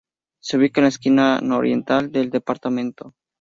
Se 0.41 0.57
ubica 0.57 0.81
en 0.81 0.85
la 0.85 0.89
esquina 0.89 1.39
nororiental 1.41 2.11
del 2.11 2.31
departamento. 2.31 3.13